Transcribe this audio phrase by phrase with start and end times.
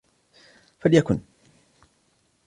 [0.79, 1.21] فليكن!